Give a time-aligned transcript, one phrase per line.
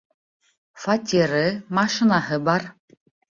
[0.85, 1.43] Фатиры,
[1.81, 2.67] машинаһы бар.